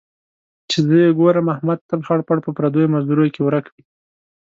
چې 0.69 0.77
زه 0.87 0.95
یې 1.03 1.09
ګورم، 1.19 1.47
احمد 1.55 1.79
تل 1.89 2.01
خړ 2.07 2.19
پړ 2.27 2.37
په 2.45 2.51
پردیو 2.57 2.91
مزدوریو 2.93 3.33
کې 3.35 3.41
ورک 3.43 3.65
وي. 3.73 3.83